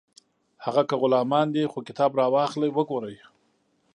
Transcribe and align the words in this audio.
هغه 0.65 0.81
که 0.89 0.95
غلامان 1.01 1.47
دي 1.55 1.63
خو 1.71 1.79
کتاب 1.87 2.11
راواخلئ 2.19 2.69
وګورئ 2.73 3.17